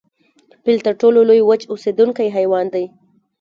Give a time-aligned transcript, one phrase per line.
[0.63, 2.85] فیل تر ټولو لوی وچ اوسیدونکی حیوان دی